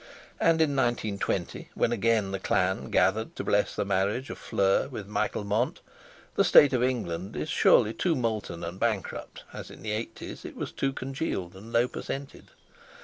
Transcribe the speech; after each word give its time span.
And 0.39 0.61
in 0.61 0.75
1920, 0.75 1.69
when 1.75 1.91
again 1.91 2.31
the 2.31 2.39
clan 2.39 2.89
gathered 2.89 3.35
to 3.35 3.43
bless 3.43 3.75
the 3.75 3.85
marriage 3.85 4.31
of 4.31 4.39
Fleur 4.39 4.87
with 4.89 5.05
Michael 5.05 5.43
Mont, 5.43 5.79
the 6.33 6.43
state 6.43 6.73
of 6.73 6.81
England 6.81 7.35
is 7.35 7.43
as 7.43 7.49
surely 7.49 7.93
too 7.93 8.15
molten 8.15 8.63
and 8.63 8.79
bankrupt 8.79 9.43
as 9.53 9.69
in 9.69 9.83
the 9.83 9.91
eighties 9.91 10.43
it 10.43 10.55
was 10.55 10.71
too 10.71 10.91
congealed 10.91 11.55
and 11.55 11.71
low 11.71 11.87
percented. 11.87 12.45